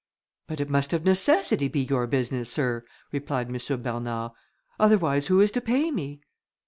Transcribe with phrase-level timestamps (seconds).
[0.47, 3.81] "But it must of necessity be your business, Sir," replied M.
[3.83, 4.31] Bernard,
[4.79, 6.21] "otherwise who is to pay me?"